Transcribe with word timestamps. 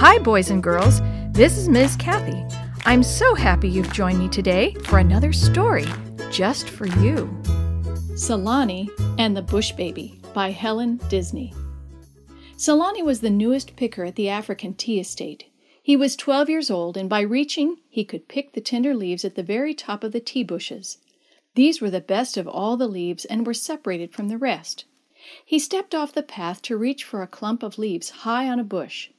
Hi, 0.00 0.16
boys 0.20 0.50
and 0.50 0.62
girls. 0.62 1.00
This 1.32 1.58
is 1.58 1.68
Ms. 1.68 1.96
Kathy. 1.96 2.44
I'm 2.86 3.02
so 3.02 3.34
happy 3.34 3.68
you've 3.68 3.92
joined 3.92 4.20
me 4.20 4.28
today 4.28 4.72
for 4.84 5.00
another 5.00 5.32
story 5.32 5.86
just 6.30 6.70
for 6.70 6.86
you. 6.86 7.26
Salani 8.14 8.90
and 9.18 9.36
the 9.36 9.42
Bush 9.42 9.72
Baby 9.72 10.20
by 10.32 10.52
Helen 10.52 11.00
Disney. 11.08 11.52
Salani 12.56 13.02
was 13.02 13.22
the 13.22 13.28
newest 13.28 13.74
picker 13.74 14.04
at 14.04 14.14
the 14.14 14.28
African 14.28 14.72
tea 14.72 15.00
estate. 15.00 15.46
He 15.82 15.96
was 15.96 16.14
12 16.14 16.48
years 16.48 16.70
old, 16.70 16.96
and 16.96 17.10
by 17.10 17.22
reaching, 17.22 17.78
he 17.88 18.04
could 18.04 18.28
pick 18.28 18.52
the 18.52 18.60
tender 18.60 18.94
leaves 18.94 19.24
at 19.24 19.34
the 19.34 19.42
very 19.42 19.74
top 19.74 20.04
of 20.04 20.12
the 20.12 20.20
tea 20.20 20.44
bushes. 20.44 20.98
These 21.56 21.80
were 21.80 21.90
the 21.90 22.00
best 22.00 22.36
of 22.36 22.46
all 22.46 22.76
the 22.76 22.86
leaves 22.86 23.24
and 23.24 23.44
were 23.44 23.52
separated 23.52 24.14
from 24.14 24.28
the 24.28 24.38
rest. 24.38 24.84
He 25.44 25.58
stepped 25.58 25.92
off 25.92 26.12
the 26.12 26.22
path 26.22 26.62
to 26.62 26.76
reach 26.76 27.02
for 27.02 27.20
a 27.20 27.26
clump 27.26 27.64
of 27.64 27.78
leaves 27.78 28.10
high 28.10 28.48
on 28.48 28.60
a 28.60 28.64
bush. 28.64 29.10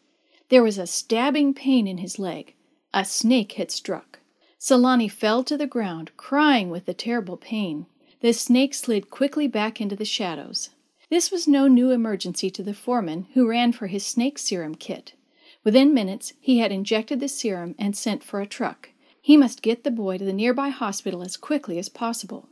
There 0.50 0.64
was 0.64 0.80
a 0.80 0.88
stabbing 0.88 1.54
pain 1.54 1.88
in 1.88 2.00
his 2.00 2.18
leg. 2.18 2.56
A 2.92 3.06
snake 3.06 3.54
had 3.54 3.70
struck. 3.70 4.20
Salani 4.58 5.08
fell 5.08 5.44
to 5.44 5.56
the 5.56 5.68
ground, 5.68 6.12
crying 6.18 6.72
with 6.72 6.86
the 6.86 6.94
terrible 6.94 7.38
pain. 7.38 7.86
The 8.22 8.34
snake 8.34 8.74
slid 8.74 9.12
quickly 9.12 9.48
back 9.48 9.80
into 9.80 9.96
the 9.96 10.06
shadows. 10.06 10.72
This 11.10 11.32
was 11.32 11.48
no 11.48 11.68
new 11.68 11.92
emergency 11.92 12.50
to 12.50 12.64
the 12.64 12.74
foreman, 12.74 13.28
who 13.36 13.48
ran 13.48 13.72
for 13.74 13.88
his 13.88 14.06
snake 14.06 14.40
serum 14.40 14.74
kit. 14.74 15.14
Within 15.64 15.94
minutes, 15.94 16.34
he 16.40 16.58
had 16.58 16.72
injected 16.72 17.20
the 17.20 17.28
serum 17.28 17.76
and 17.78 17.96
sent 17.96 18.24
for 18.24 18.42
a 18.42 18.48
truck. 18.48 18.90
He 19.22 19.38
must 19.38 19.62
get 19.62 19.84
the 19.84 19.92
boy 19.92 20.18
to 20.18 20.26
the 20.26 20.34
nearby 20.34 20.70
hospital 20.70 21.22
as 21.22 21.38
quickly 21.38 21.78
as 21.78 21.90
possible. 21.90 22.50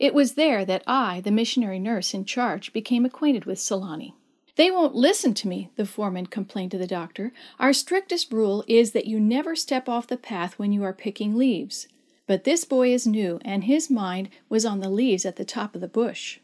It 0.00 0.14
was 0.14 0.34
there 0.34 0.64
that 0.64 0.82
I, 0.86 1.20
the 1.20 1.30
missionary 1.30 1.78
nurse 1.78 2.12
in 2.12 2.24
charge, 2.24 2.72
became 2.72 3.04
acquainted 3.04 3.44
with 3.44 3.60
Salani. 3.60 4.14
They 4.56 4.70
won't 4.70 4.94
listen 4.94 5.34
to 5.34 5.48
me, 5.48 5.70
the 5.76 5.84
foreman 5.84 6.26
complained 6.26 6.70
to 6.70 6.78
the 6.78 6.86
doctor. 6.86 7.32
Our 7.58 7.74
strictest 7.74 8.32
rule 8.32 8.64
is 8.66 8.92
that 8.92 9.06
you 9.06 9.20
never 9.20 9.54
step 9.54 9.86
off 9.86 10.06
the 10.06 10.16
path 10.16 10.58
when 10.58 10.72
you 10.72 10.82
are 10.82 10.94
picking 10.94 11.36
leaves. 11.36 11.88
But 12.26 12.44
this 12.44 12.64
boy 12.64 12.92
is 12.92 13.06
new, 13.06 13.38
and 13.44 13.64
his 13.64 13.90
mind 13.90 14.30
was 14.48 14.64
on 14.64 14.80
the 14.80 14.88
leaves 14.88 15.26
at 15.26 15.36
the 15.36 15.44
top 15.44 15.74
of 15.74 15.82
the 15.82 15.88
bush. 15.88 16.40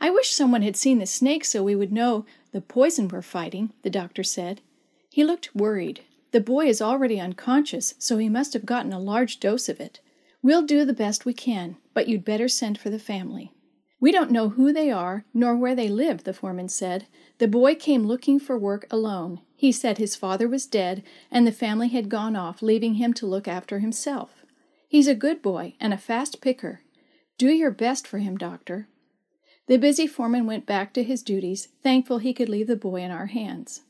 I 0.00 0.10
wish 0.10 0.30
someone 0.30 0.62
had 0.62 0.76
seen 0.76 0.98
the 0.98 1.06
snake 1.06 1.44
so 1.44 1.62
we 1.62 1.76
would 1.76 1.92
know 1.92 2.24
the 2.52 2.62
poison 2.62 3.08
we're 3.08 3.22
fighting, 3.22 3.72
the 3.82 3.90
doctor 3.90 4.24
said. 4.24 4.62
He 5.10 5.22
looked 5.22 5.54
worried. 5.54 6.00
The 6.32 6.40
boy 6.40 6.66
is 6.66 6.80
already 6.80 7.20
unconscious, 7.20 7.94
so 7.98 8.16
he 8.16 8.28
must 8.28 8.54
have 8.54 8.66
gotten 8.66 8.92
a 8.92 8.98
large 8.98 9.38
dose 9.38 9.68
of 9.68 9.80
it. 9.80 10.00
We'll 10.42 10.62
do 10.62 10.84
the 10.84 10.92
best 10.92 11.26
we 11.26 11.34
can, 11.34 11.76
but 11.92 12.08
you'd 12.08 12.24
better 12.24 12.48
send 12.48 12.78
for 12.78 12.90
the 12.90 12.98
family. 12.98 13.52
We 14.00 14.12
don't 14.12 14.30
know 14.30 14.50
who 14.50 14.72
they 14.72 14.92
are, 14.92 15.24
nor 15.34 15.56
where 15.56 15.74
they 15.74 15.88
live, 15.88 16.22
the 16.22 16.32
foreman 16.32 16.68
said. 16.68 17.06
The 17.38 17.48
boy 17.48 17.74
came 17.74 18.06
looking 18.06 18.38
for 18.38 18.56
work 18.56 18.86
alone. 18.90 19.40
He 19.56 19.72
said 19.72 19.98
his 19.98 20.14
father 20.14 20.46
was 20.48 20.66
dead, 20.66 21.02
and 21.32 21.44
the 21.44 21.52
family 21.52 21.88
had 21.88 22.08
gone 22.08 22.36
off, 22.36 22.62
leaving 22.62 22.94
him 22.94 23.12
to 23.14 23.26
look 23.26 23.48
after 23.48 23.80
himself. 23.80 24.44
He's 24.86 25.08
a 25.08 25.16
good 25.16 25.42
boy 25.42 25.74
and 25.80 25.92
a 25.92 25.98
fast 25.98 26.40
picker. 26.40 26.82
Do 27.38 27.48
your 27.48 27.72
best 27.72 28.06
for 28.06 28.18
him, 28.18 28.36
doctor. 28.38 28.86
The 29.66 29.78
busy 29.78 30.06
foreman 30.06 30.46
went 30.46 30.64
back 30.64 30.94
to 30.94 31.02
his 31.02 31.22
duties, 31.22 31.68
thankful 31.82 32.18
he 32.18 32.32
could 32.32 32.48
leave 32.48 32.68
the 32.68 32.76
boy 32.76 33.02
in 33.02 33.10
our 33.10 33.26
hands. 33.26 33.82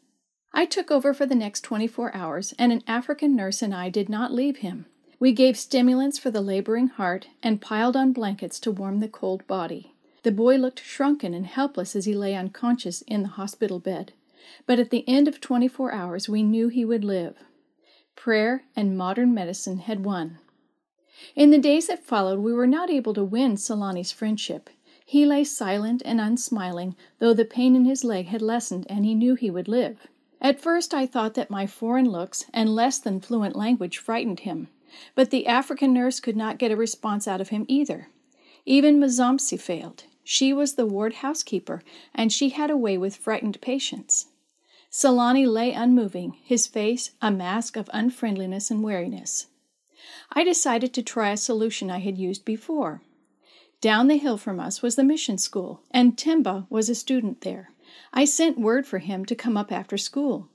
I 0.55 0.64
took 0.64 0.91
over 0.91 1.12
for 1.12 1.27
the 1.27 1.34
next 1.34 1.61
24 1.61 2.17
hours, 2.17 2.55
and 2.59 2.73
an 2.73 2.83
African 2.86 3.36
nurse 3.36 3.61
and 3.61 3.75
I 3.75 3.91
did 3.91 4.09
not 4.09 4.33
leave 4.33 4.59
him. 4.59 4.86
We 5.20 5.33
gave 5.33 5.59
stimulants 5.59 6.19
for 6.19 6.31
the 6.31 6.41
laboring 6.41 6.89
heart 6.89 7.29
and 7.42 7.61
piled 7.61 7.97
on 7.97 8.12
blankets 8.12 8.59
to 8.61 8.70
warm 8.70 9.01
the 9.01 9.09
cold 9.09 9.47
body. 9.47 9.92
The 10.28 10.34
boy 10.34 10.56
looked 10.56 10.84
shrunken 10.84 11.32
and 11.32 11.46
helpless 11.46 11.96
as 11.96 12.04
he 12.04 12.12
lay 12.12 12.34
unconscious 12.34 13.00
in 13.00 13.22
the 13.22 13.28
hospital 13.28 13.78
bed, 13.78 14.12
but 14.66 14.78
at 14.78 14.90
the 14.90 15.08
end 15.08 15.26
of 15.26 15.40
24 15.40 15.90
hours 15.90 16.28
we 16.28 16.42
knew 16.42 16.68
he 16.68 16.84
would 16.84 17.02
live. 17.02 17.39
Prayer 18.14 18.64
and 18.77 18.94
modern 18.94 19.33
medicine 19.33 19.78
had 19.78 20.05
won. 20.05 20.38
In 21.34 21.48
the 21.48 21.56
days 21.56 21.86
that 21.86 22.05
followed, 22.05 22.40
we 22.40 22.52
were 22.52 22.67
not 22.67 22.90
able 22.90 23.14
to 23.14 23.24
win 23.24 23.56
Salani's 23.56 24.12
friendship. 24.12 24.68
He 25.02 25.24
lay 25.24 25.44
silent 25.44 26.02
and 26.05 26.20
unsmiling, 26.20 26.94
though 27.20 27.33
the 27.33 27.46
pain 27.46 27.74
in 27.74 27.86
his 27.86 28.05
leg 28.05 28.27
had 28.27 28.42
lessened 28.42 28.86
and 28.90 29.06
he 29.06 29.14
knew 29.14 29.34
he 29.34 29.50
would 29.50 29.67
live. 29.67 30.08
At 30.42 30.61
first 30.61 30.92
I 30.92 31.06
thought 31.06 31.33
that 31.36 31.48
my 31.48 31.67
foreign 31.67 32.11
looks 32.11 32.44
and 32.52 32.74
less 32.74 32.98
than 32.98 33.22
fluent 33.22 33.56
language 33.56 33.96
frightened 33.96 34.40
him, 34.40 34.68
but 35.14 35.30
the 35.30 35.46
African 35.46 35.94
nurse 35.94 36.20
could 36.20 36.36
not 36.36 36.58
get 36.58 36.70
a 36.70 36.77
response 36.77 37.27
out 37.27 37.40
of 37.40 37.48
him 37.48 37.64
either. 37.67 38.08
Even 38.67 39.00
Mzomsi 39.00 39.58
failed. 39.58 40.05
She 40.30 40.52
was 40.52 40.74
the 40.74 40.84
ward 40.84 41.14
housekeeper, 41.14 41.83
and 42.14 42.30
she 42.30 42.50
had 42.50 42.68
a 42.68 42.77
way 42.77 42.98
with 42.98 43.16
frightened 43.16 43.62
patients. 43.62 44.27
Salani 44.90 45.46
lay 45.46 45.72
unmoving, 45.72 46.36
his 46.44 46.66
face 46.66 47.12
a 47.22 47.30
mask 47.30 47.78
of 47.78 47.89
unfriendliness 47.94 48.70
and 48.70 48.84
weariness. 48.84 49.46
I 50.30 50.44
decided 50.44 50.92
to 50.92 51.02
try 51.02 51.30
a 51.30 51.36
solution 51.38 51.90
I 51.90 52.00
had 52.00 52.18
used 52.18 52.44
before. 52.44 53.00
Down 53.80 54.08
the 54.08 54.18
hill 54.18 54.36
from 54.36 54.61
us 54.61 54.83
was 54.83 54.96
the 54.96 55.02
mission 55.02 55.38
school, 55.38 55.80
and 55.92 56.14
Timba 56.14 56.67
was 56.68 56.90
a 56.90 56.94
student 56.94 57.40
there. 57.40 57.70
I 58.12 58.27
sent 58.27 58.61
word 58.61 58.86
for 58.86 58.98
him 58.98 59.24
to 59.24 59.34
come 59.34 59.56
up 59.56 59.72
after 59.72 59.96
school. 59.96 60.50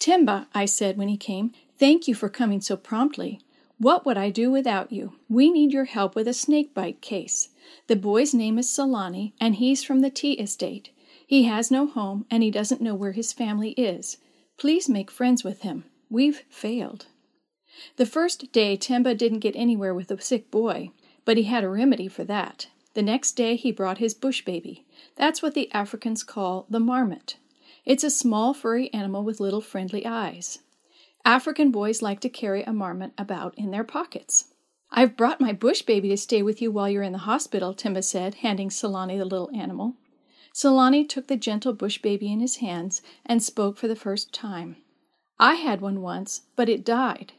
Timba, 0.00 0.46
I 0.54 0.64
said 0.64 0.96
when 0.96 1.08
he 1.08 1.18
came, 1.18 1.52
thank 1.78 2.08
you 2.08 2.14
for 2.14 2.30
coming 2.30 2.62
so 2.62 2.78
promptly. 2.78 3.38
What 3.78 4.06
would 4.06 4.16
I 4.16 4.30
do 4.30 4.50
without 4.50 4.92
you? 4.92 5.14
We 5.28 5.50
need 5.50 5.72
your 5.72 5.84
help 5.84 6.14
with 6.14 6.28
a 6.28 6.34
snake 6.34 6.74
bite 6.74 7.00
case. 7.00 7.48
The 7.86 7.96
boy's 7.96 8.32
name 8.32 8.58
is 8.58 8.68
Salani, 8.68 9.32
and 9.40 9.56
he's 9.56 9.82
from 9.82 10.00
the 10.00 10.10
tea 10.10 10.34
estate. 10.34 10.90
He 11.26 11.44
has 11.44 11.70
no 11.70 11.86
home, 11.86 12.24
and 12.30 12.42
he 12.42 12.50
doesn't 12.50 12.80
know 12.80 12.94
where 12.94 13.12
his 13.12 13.32
family 13.32 13.70
is. 13.72 14.18
Please 14.58 14.88
make 14.88 15.10
friends 15.10 15.42
with 15.42 15.62
him. 15.62 15.84
We've 16.08 16.42
failed. 16.48 17.06
The 17.96 18.06
first 18.06 18.52
day, 18.52 18.76
Temba 18.76 19.16
didn't 19.16 19.40
get 19.40 19.56
anywhere 19.56 19.92
with 19.92 20.08
the 20.08 20.20
sick 20.20 20.50
boy, 20.50 20.90
but 21.24 21.36
he 21.36 21.44
had 21.44 21.64
a 21.64 21.68
remedy 21.68 22.06
for 22.06 22.22
that. 22.24 22.68
The 22.94 23.02
next 23.02 23.32
day 23.32 23.56
he 23.56 23.72
brought 23.72 23.98
his 23.98 24.14
bush 24.14 24.44
baby. 24.44 24.86
That's 25.16 25.42
what 25.42 25.54
the 25.54 25.72
Africans 25.72 26.22
call 26.22 26.66
the 26.70 26.78
marmot. 26.78 27.36
It's 27.84 28.04
a 28.04 28.10
small 28.10 28.54
furry 28.54 28.92
animal 28.94 29.24
with 29.24 29.40
little 29.40 29.60
friendly 29.60 30.06
eyes. 30.06 30.60
African 31.24 31.70
boys 31.70 32.02
like 32.02 32.20
to 32.20 32.28
carry 32.28 32.62
a 32.62 32.72
marmot 32.72 33.12
about 33.16 33.54
in 33.56 33.70
their 33.70 33.84
pockets. 33.84 34.46
I've 34.90 35.16
brought 35.16 35.40
my 35.40 35.52
bush 35.52 35.82
baby 35.82 36.10
to 36.10 36.16
stay 36.16 36.42
with 36.42 36.60
you 36.60 36.70
while 36.70 36.88
you're 36.88 37.02
in 37.02 37.12
the 37.12 37.18
hospital, 37.18 37.74
Timba 37.74 38.04
said, 38.04 38.36
handing 38.36 38.70
Salani 38.70 39.16
the 39.16 39.24
little 39.24 39.50
animal. 39.54 39.94
Salani 40.52 41.04
took 41.04 41.26
the 41.26 41.36
gentle 41.36 41.72
bush 41.72 42.00
baby 42.00 42.30
in 42.30 42.40
his 42.40 42.56
hands 42.56 43.02
and 43.26 43.42
spoke 43.42 43.76
for 43.76 43.88
the 43.88 43.96
first 43.96 44.32
time. 44.32 44.76
I 45.38 45.54
had 45.54 45.80
one 45.80 46.00
once, 46.00 46.42
but 46.54 46.68
it 46.68 46.84
died. 46.84 47.32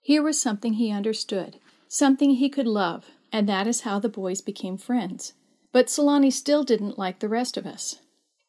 Here 0.00 0.22
was 0.22 0.40
something 0.40 0.74
he 0.74 0.92
understood, 0.92 1.58
something 1.88 2.30
he 2.30 2.48
could 2.48 2.68
love, 2.68 3.06
and 3.32 3.48
that 3.48 3.66
is 3.66 3.80
how 3.80 3.98
the 3.98 4.08
boys 4.08 4.40
became 4.40 4.76
friends. 4.76 5.32
But 5.72 5.90
Salani 5.90 6.30
still 6.30 6.62
didn't 6.62 6.98
like 6.98 7.18
the 7.18 7.28
rest 7.28 7.56
of 7.56 7.66
us. 7.66 7.96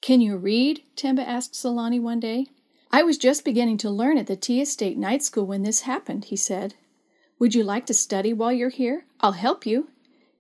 Can 0.02 0.22
you 0.22 0.38
read? 0.38 0.84
Timba 0.96 1.26
asked 1.26 1.56
Salani 1.56 2.00
one 2.00 2.20
day. 2.20 2.46
I 2.92 3.04
was 3.04 3.18
just 3.18 3.44
beginning 3.44 3.78
to 3.80 3.90
learn 3.90 4.18
at 4.18 4.28
the 4.28 4.36
tea 4.36 4.62
estate 4.62 4.98
night 4.98 5.22
school 5.22 5.46
when 5.46 5.64
this 5.64 5.82
happened, 5.82 6.26
he 6.26 6.36
said. 6.36 6.76
Would 7.40 7.54
you 7.54 7.64
like 7.64 7.86
to 7.88 7.94
study 7.94 8.34
while 8.34 8.52
you're 8.52 8.70
here? 8.70 9.06
I'll 9.20 9.34
help 9.34 9.66
you. 9.66 9.90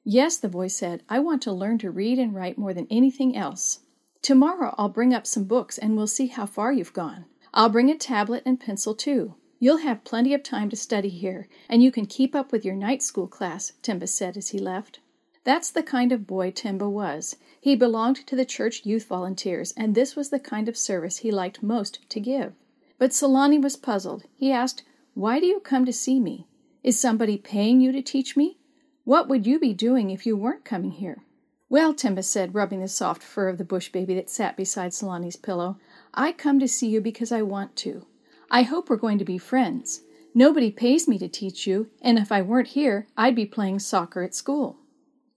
Yes, 0.03 0.37
the 0.37 0.47
boy 0.47 0.67
said. 0.67 1.03
I 1.09 1.19
want 1.19 1.41
to 1.43 1.51
learn 1.51 1.77
to 1.79 1.91
read 1.91 2.17
and 2.17 2.33
write 2.33 2.57
more 2.57 2.73
than 2.73 2.87
anything 2.89 3.35
else. 3.35 3.79
Tomorrow 4.21 4.73
I'll 4.77 4.89
bring 4.89 5.13
up 5.13 5.27
some 5.27 5.43
books 5.43 5.77
and 5.77 5.95
we'll 5.95 6.07
see 6.07 6.27
how 6.27 6.45
far 6.45 6.71
you've 6.71 6.93
gone. 6.93 7.25
I'll 7.53 7.69
bring 7.69 7.89
a 7.89 7.97
tablet 7.97 8.43
and 8.45 8.59
pencil 8.59 8.95
too. 8.95 9.35
You'll 9.59 9.77
have 9.77 10.03
plenty 10.03 10.33
of 10.33 10.43
time 10.43 10.69
to 10.69 10.75
study 10.75 11.09
here, 11.09 11.47
and 11.67 11.81
you 11.81 11.91
can 11.91 12.05
keep 12.05 12.35
up 12.35 12.51
with 12.51 12.63
your 12.63 12.75
night 12.75 13.01
school 13.01 13.27
class, 13.27 13.73
Timba 13.81 14.07
said 14.07 14.37
as 14.37 14.49
he 14.49 14.59
left. 14.59 14.99
That's 15.47 15.71
the 15.71 15.81
kind 15.81 16.11
of 16.11 16.27
boy 16.27 16.51
Timba 16.51 16.91
was. 16.91 17.37
He 17.61 17.77
belonged 17.77 18.17
to 18.27 18.35
the 18.35 18.43
church 18.43 18.85
youth 18.85 19.05
volunteers, 19.05 19.73
and 19.77 19.95
this 19.95 20.13
was 20.13 20.29
the 20.29 20.41
kind 20.41 20.67
of 20.67 20.75
service 20.75 21.19
he 21.19 21.31
liked 21.31 21.63
most 21.63 21.99
to 22.09 22.19
give. 22.19 22.51
But 22.97 23.13
Salani 23.13 23.57
was 23.57 23.77
puzzled. 23.77 24.25
He 24.35 24.51
asked, 24.51 24.83
Why 25.13 25.39
do 25.39 25.45
you 25.45 25.61
come 25.61 25.85
to 25.85 25.93
see 25.93 26.19
me? 26.19 26.47
Is 26.83 26.99
somebody 26.99 27.37
paying 27.37 27.79
you 27.79 27.93
to 27.93 28.01
teach 28.01 28.35
me? 28.35 28.57
What 29.05 29.29
would 29.29 29.47
you 29.47 29.57
be 29.57 29.73
doing 29.73 30.09
if 30.09 30.25
you 30.25 30.35
weren't 30.35 30.65
coming 30.65 30.91
here? 30.91 31.23
Well, 31.69 31.93
Timba 31.93 32.25
said, 32.25 32.53
rubbing 32.53 32.81
the 32.81 32.89
soft 32.89 33.23
fur 33.23 33.47
of 33.47 33.57
the 33.57 33.63
bush 33.63 33.89
baby 33.89 34.15
that 34.15 34.29
sat 34.29 34.57
beside 34.57 34.91
Salani's 34.91 35.37
pillow, 35.37 35.77
I 36.13 36.33
come 36.33 36.59
to 36.59 36.67
see 36.67 36.89
you 36.89 36.99
because 36.99 37.31
I 37.31 37.41
want 37.41 37.77
to. 37.77 38.05
I 38.51 38.63
hope 38.63 38.89
we're 38.89 38.97
going 38.97 39.19
to 39.19 39.23
be 39.23 39.37
friends. 39.37 40.01
Nobody 40.33 40.71
pays 40.71 41.07
me 41.07 41.17
to 41.19 41.29
teach 41.29 41.65
you, 41.65 41.89
and 42.01 42.19
if 42.19 42.33
I 42.33 42.41
weren't 42.41 42.75
here, 42.75 43.07
I'd 43.15 43.33
be 43.33 43.45
playing 43.45 43.79
soccer 43.79 44.23
at 44.23 44.35
school. 44.35 44.79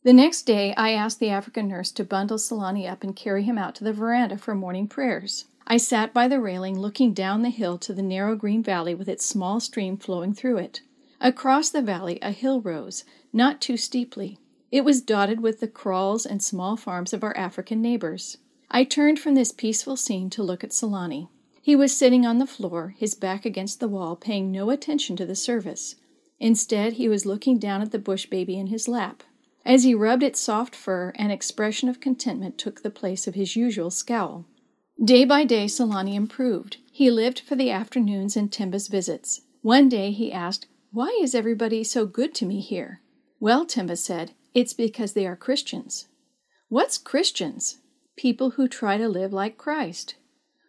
The 0.03 0.13
next 0.15 0.43
day, 0.43 0.73
I 0.77 0.93
asked 0.93 1.21
the 1.21 1.29
African 1.29 1.69
nurse 1.69 1.93
to 1.93 2.05
bundle 2.05 2.39
Salani 2.39 2.89
up 2.89 3.05
and 3.05 3.15
carry 3.15 3.43
him 3.43 3.59
out 3.59 3.75
to 3.75 3.85
the 3.85 3.93
veranda 3.93 4.39
for 4.39 4.55
morning 4.55 4.89
prayers. 4.89 5.45
I 5.67 5.77
sat 5.77 6.15
by 6.15 6.27
the 6.27 6.41
railing 6.41 6.79
looking 6.79 7.13
down 7.13 7.43
the 7.43 7.51
hill 7.51 7.77
to 7.79 7.93
the 7.93 8.03
narrow 8.03 8.35
green 8.35 8.63
valley 8.63 8.95
with 8.95 9.11
its 9.11 9.27
small 9.27 9.61
stream 9.61 9.99
flowing 9.99 10.33
through 10.33 10.57
it. 10.57 10.81
Across 11.21 11.71
the 11.71 11.83
valley, 11.83 12.19
a 12.23 12.31
hill 12.31 12.63
rose, 12.63 13.05
not 13.31 13.61
too 13.61 13.77
steeply. 13.77 14.39
It 14.73 14.87
was 14.87 15.03
dotted 15.03 15.41
with 15.41 15.61
the 15.61 15.69
kraals 15.69 16.25
and 16.25 16.43
small 16.43 16.79
farms 16.79 17.13
of 17.13 17.23
our 17.23 17.37
African 17.37 17.83
neighbors. 17.83 18.39
I 18.71 18.85
turned 18.85 19.19
from 19.19 19.35
this 19.35 19.53
peaceful 19.53 19.97
scene 19.97 20.31
to 20.31 20.43
look 20.43 20.65
at 20.65 20.73
Salani. 20.73 21.29
He 21.61 21.77
was 21.77 21.95
sitting 21.95 22.25
on 22.25 22.39
the 22.39 22.47
floor, 22.47 22.95
his 22.97 23.15
back 23.15 23.45
against 23.45 23.81
the 23.81 23.89
wall, 23.89 24.17
paying 24.17 24.51
no 24.51 24.71
attention 24.71 25.15
to 25.17 25.27
the 25.27 25.37
service. 25.37 25.97
Instead, 26.39 26.95
he 26.95 27.07
was 27.07 27.27
looking 27.27 27.59
down 27.59 27.83
at 27.83 27.93
the 27.93 27.99
bush 27.99 28.25
baby 28.25 28.59
in 28.59 28.69
his 28.69 28.89
lap. 28.89 29.25
As 29.65 29.85
he 29.85 29.95
rubbed 29.95 30.23
its 30.23 30.41
soft 30.41 30.75
fur, 30.75 31.13
an 31.17 31.31
expression 31.31 31.89
of 31.89 32.01
contentment 32.01 32.59
took 32.59 32.83
the 32.83 32.91
place 32.91 33.27
of 33.27 33.35
his 33.35 33.57
usual 33.57 33.91
scowl. 33.91 34.47
Day 35.03 35.25
by 35.25 35.45
day, 35.45 35.67
Solani 35.67 36.15
improved. 36.15 36.79
He 36.93 37.11
lived 37.11 37.41
for 37.41 37.57
the 37.57 37.71
afternoons 37.71 38.37
and 38.37 38.51
Timba's 38.51 38.89
visits. 38.89 39.43
One 39.63 39.89
day 39.89 40.11
he 40.11 40.33
asked, 40.33 40.67
Why 40.93 41.19
is 41.23 41.35
everybody 41.35 41.85
so 41.85 42.07
good 42.07 42.35
to 42.37 42.47
me 42.47 42.61
here? 42.61 43.01
Well, 43.39 43.67
Timba 43.67 43.97
said, 43.97 44.33
It's 44.55 44.73
because 44.73 45.13
they 45.13 45.27
are 45.27 45.37
Christians. 45.37 46.09
What's 46.69 46.99
Christians? 46.99 47.79
People 48.17 48.51
who 48.51 48.69
try 48.69 48.97
to 48.97 49.09
live 49.09 49.33
like 49.33 49.57
Christ. 49.57 50.17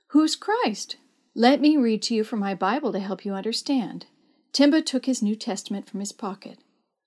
Who's 0.08 0.36
Christ? 0.36 0.98
Let 1.36 1.62
me 1.62 1.78
read 1.78 2.02
to 2.04 2.16
you 2.16 2.24
from 2.24 2.40
my 2.40 2.56
Bible 2.56 2.92
to 2.92 3.00
help 3.00 3.26
you 3.26 3.34
understand. 3.34 4.06
Timba 4.54 4.86
took 4.86 5.06
his 5.06 5.22
New 5.22 5.36
Testament 5.36 5.90
from 5.90 6.02
his 6.02 6.12
pocket. 6.12 6.60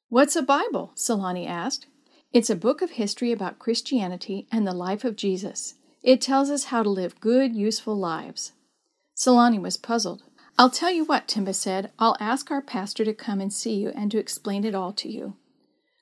What's 0.09 0.37
a 0.37 0.43
Bible? 0.43 0.93
Solani 0.95 1.49
asked. 1.49 1.87
It's 2.33 2.51
a 2.51 2.57
book 2.57 2.83
of 2.83 2.93
history 2.93 3.33
about 3.33 3.59
Christianity 3.59 4.47
and 4.53 4.67
the 4.67 4.75
life 4.75 5.03
of 5.03 5.17
Jesus. 5.17 5.75
It 6.03 6.21
tells 6.21 6.51
us 6.51 6.65
how 6.65 6.83
to 6.83 6.91
live 6.91 7.21
good, 7.21 7.57
useful 7.57 7.97
lives. 7.97 8.53
Solani 9.17 9.61
was 9.61 9.77
puzzled. 9.77 10.23
I'll 10.59 10.71
tell 10.71 10.91
you 10.91 11.05
what, 11.05 11.27
Timba 11.27 11.55
said. 11.55 11.91
I'll 11.99 12.17
ask 12.21 12.51
our 12.51 12.61
pastor 12.61 13.05
to 13.05 13.15
come 13.15 13.41
and 13.41 13.53
see 13.53 13.75
you 13.75 13.89
and 13.91 14.11
to 14.11 14.19
explain 14.19 14.65
it 14.65 14.75
all 14.75 14.93
to 14.93 15.09
you. 15.09 15.37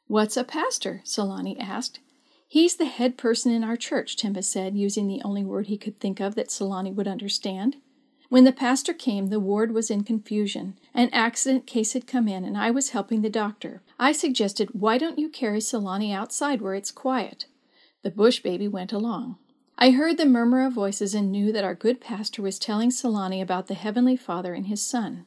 What's 0.08 0.36
a 0.36 0.44
pastor? 0.44 1.02
Solani 1.04 1.56
asked. 1.60 2.00
He's 2.48 2.76
the 2.76 2.86
head 2.86 3.16
person 3.16 3.52
in 3.52 3.64
our 3.64 3.76
church, 3.76 4.16
Timba 4.16 4.44
said, 4.44 4.76
using 4.76 5.06
the 5.06 5.22
only 5.24 5.44
word 5.44 5.68
he 5.68 5.78
could 5.78 6.00
think 6.00 6.20
of 6.20 6.34
that 6.34 6.48
Solani 6.48 6.92
would 6.92 7.08
understand. 7.08 7.76
When 8.32 8.44
the 8.44 8.50
pastor 8.52 8.94
came, 8.94 9.26
the 9.26 9.38
ward 9.38 9.72
was 9.72 9.90
in 9.90 10.04
confusion. 10.04 10.78
An 10.94 11.10
accident 11.12 11.66
case 11.66 11.92
had 11.92 12.06
come 12.06 12.26
in, 12.26 12.46
and 12.46 12.56
I 12.56 12.70
was 12.70 12.88
helping 12.88 13.20
the 13.20 13.28
doctor. 13.28 13.82
I 13.98 14.12
suggested, 14.12 14.70
Why 14.72 14.96
don't 14.96 15.18
you 15.18 15.28
carry 15.28 15.58
Solani 15.58 16.14
outside 16.14 16.62
where 16.62 16.74
it's 16.74 16.90
quiet? 16.90 17.44
The 18.02 18.10
bush 18.10 18.40
baby 18.40 18.66
went 18.66 18.90
along. 18.90 19.36
I 19.76 19.90
heard 19.90 20.16
the 20.16 20.24
murmur 20.24 20.64
of 20.64 20.72
voices 20.72 21.14
and 21.14 21.30
knew 21.30 21.52
that 21.52 21.62
our 21.62 21.74
good 21.74 22.00
pastor 22.00 22.40
was 22.40 22.58
telling 22.58 22.88
Solani 22.88 23.42
about 23.42 23.66
the 23.66 23.74
Heavenly 23.74 24.16
Father 24.16 24.54
and 24.54 24.66
his 24.66 24.80
Son. 24.80 25.26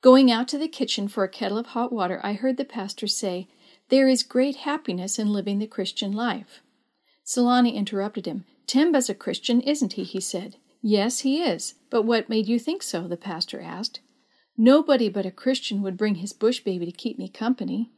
Going 0.00 0.30
out 0.30 0.46
to 0.46 0.56
the 0.56 0.68
kitchen 0.68 1.08
for 1.08 1.24
a 1.24 1.28
kettle 1.28 1.58
of 1.58 1.66
hot 1.66 1.92
water, 1.92 2.20
I 2.22 2.34
heard 2.34 2.56
the 2.56 2.64
pastor 2.64 3.08
say, 3.08 3.48
There 3.88 4.06
is 4.06 4.22
great 4.22 4.58
happiness 4.58 5.18
in 5.18 5.32
living 5.32 5.58
the 5.58 5.66
Christian 5.66 6.12
life. 6.12 6.60
Solani 7.26 7.74
interrupted 7.74 8.26
him. 8.26 8.44
Timba's 8.68 9.10
a 9.10 9.14
Christian, 9.14 9.60
isn't 9.60 9.94
he? 9.94 10.04
he 10.04 10.20
said. 10.20 10.54
Yes, 10.86 11.20
he 11.20 11.42
is. 11.42 11.76
But 11.88 12.02
what 12.02 12.28
made 12.28 12.46
you 12.46 12.58
think 12.58 12.82
so? 12.82 13.08
the 13.08 13.16
pastor 13.16 13.58
asked. 13.58 14.00
Nobody 14.54 15.08
but 15.08 15.24
a 15.24 15.30
Christian 15.30 15.80
would 15.80 15.96
bring 15.96 16.16
his 16.16 16.34
bush 16.34 16.60
baby 16.60 16.84
to 16.84 16.92
keep 16.92 17.18
me 17.18 17.26
company. 17.26 17.90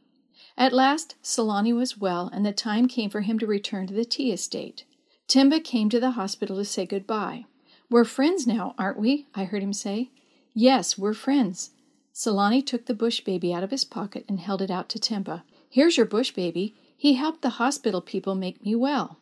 At 0.57 0.71
last, 0.71 1.15
Solani 1.21 1.75
was 1.75 1.97
well, 1.97 2.29
and 2.31 2.45
the 2.45 2.53
time 2.53 2.87
came 2.87 3.09
for 3.09 3.19
him 3.21 3.39
to 3.39 3.45
return 3.45 3.87
to 3.87 3.93
the 3.93 4.05
tea 4.05 4.31
estate. 4.31 4.85
Timba 5.27 5.61
came 5.61 5.89
to 5.89 5.99
the 5.99 6.11
hospital 6.11 6.55
to 6.55 6.63
say 6.63 6.85
goodbye. 6.85 7.43
We're 7.89 8.05
friends 8.05 8.47
now, 8.47 8.73
aren't 8.77 8.99
we? 8.99 9.27
I 9.35 9.43
heard 9.43 9.63
him 9.63 9.73
say. 9.73 10.09
Yes, 10.53 10.97
we're 10.97 11.13
friends. 11.13 11.71
Solani 12.13 12.65
took 12.65 12.85
the 12.85 12.93
bush 12.93 13.19
baby 13.19 13.53
out 13.53 13.65
of 13.65 13.71
his 13.71 13.83
pocket 13.83 14.23
and 14.29 14.39
held 14.39 14.61
it 14.61 14.71
out 14.71 14.87
to 14.89 14.97
Timba. 14.97 15.43
Here's 15.69 15.97
your 15.97 16.05
bush 16.05 16.31
baby. 16.31 16.73
He 16.95 17.15
helped 17.15 17.41
the 17.41 17.59
hospital 17.59 17.99
people 17.99 18.33
make 18.33 18.63
me 18.63 18.75
well. 18.75 19.19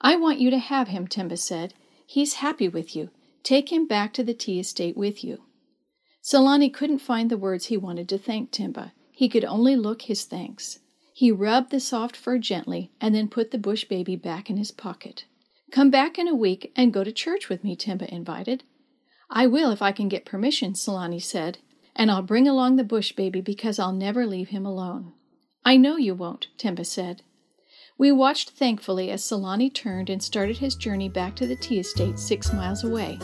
I 0.00 0.16
want 0.16 0.40
you 0.40 0.50
to 0.50 0.58
have 0.58 0.88
him, 0.88 1.06
Timba 1.06 1.38
said. 1.38 1.72
He's 2.06 2.34
happy 2.34 2.68
with 2.68 2.94
you. 2.94 3.10
Take 3.42 3.70
him 3.70 3.86
back 3.86 4.12
to 4.14 4.24
the 4.24 4.34
tea 4.34 4.60
estate 4.60 4.96
with 4.96 5.22
you. 5.22 5.42
Solani 6.22 6.72
couldn't 6.72 6.98
find 6.98 7.30
the 7.30 7.36
words 7.36 7.66
he 7.66 7.76
wanted 7.76 8.08
to 8.08 8.18
thank 8.18 8.50
Timba. 8.50 8.92
He 9.12 9.28
could 9.28 9.44
only 9.44 9.76
look 9.76 10.02
his 10.02 10.24
thanks. 10.24 10.78
He 11.12 11.30
rubbed 11.32 11.70
the 11.70 11.80
soft 11.80 12.16
fur 12.16 12.38
gently 12.38 12.90
and 13.00 13.14
then 13.14 13.28
put 13.28 13.50
the 13.50 13.58
bush 13.58 13.84
baby 13.84 14.16
back 14.16 14.50
in 14.50 14.56
his 14.56 14.70
pocket. 14.70 15.24
Come 15.70 15.90
back 15.90 16.18
in 16.18 16.28
a 16.28 16.34
week 16.34 16.72
and 16.76 16.92
go 16.92 17.02
to 17.02 17.12
church 17.12 17.48
with 17.48 17.64
me, 17.64 17.76
Timba 17.76 18.08
invited. 18.08 18.64
I 19.30 19.46
will 19.46 19.70
if 19.70 19.82
I 19.82 19.92
can 19.92 20.08
get 20.08 20.24
permission, 20.24 20.74
Solani 20.74 21.22
said, 21.22 21.58
and 21.94 22.10
I'll 22.10 22.22
bring 22.22 22.46
along 22.46 22.76
the 22.76 22.84
bush 22.84 23.12
baby 23.12 23.40
because 23.40 23.78
I'll 23.78 23.92
never 23.92 24.26
leave 24.26 24.48
him 24.50 24.66
alone. 24.66 25.12
I 25.64 25.76
know 25.76 25.96
you 25.96 26.14
won't, 26.14 26.48
Timba 26.58 26.86
said. 26.86 27.22
We 27.98 28.12
watched 28.12 28.50
thankfully 28.50 29.10
as 29.10 29.22
Solani 29.22 29.72
turned 29.72 30.10
and 30.10 30.22
started 30.22 30.58
his 30.58 30.74
journey 30.74 31.08
back 31.08 31.34
to 31.36 31.46
the 31.46 31.56
tea 31.56 31.78
estate 31.78 32.18
six 32.18 32.52
miles 32.52 32.84
away. 32.84 33.18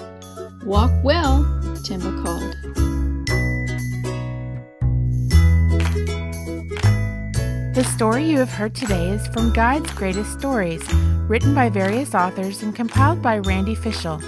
Walk 0.65 0.91
well, 1.05 1.45
Timba 1.85 2.25
called. 2.25 2.57
The 7.75 7.85
story 7.85 8.25
you 8.25 8.39
have 8.39 8.51
heard 8.51 8.75
today 8.75 9.11
is 9.11 9.27
from 9.29 9.53
Guide's 9.53 9.93
Greatest 9.93 10.39
Stories, 10.39 10.83
written 11.29 11.55
by 11.55 11.69
various 11.69 12.15
authors 12.15 12.63
and 12.63 12.75
compiled 12.75 13.21
by 13.21 13.39
Randy 13.39 13.77
Fishell, 13.77 14.23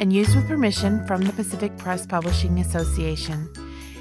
and 0.00 0.10
used 0.10 0.34
with 0.34 0.48
permission 0.48 1.06
from 1.06 1.20
the 1.20 1.32
Pacific 1.34 1.76
Press 1.76 2.06
Publishing 2.06 2.58
Association. 2.60 3.50